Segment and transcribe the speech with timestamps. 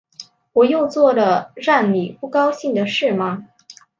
[0.53, 3.49] 我又做了让你不高兴的事吗